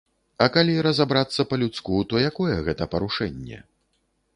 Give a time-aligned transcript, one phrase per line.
[0.45, 3.67] А калі разабрацца па-людску, то якое гэта парушэнне?